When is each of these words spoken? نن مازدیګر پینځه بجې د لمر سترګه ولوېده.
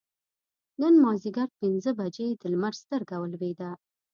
نن 0.81 0.93
مازدیګر 1.03 1.47
پینځه 1.59 1.91
بجې 1.99 2.27
د 2.41 2.43
لمر 2.53 2.73
سترګه 2.83 3.15
ولوېده. 3.19 3.69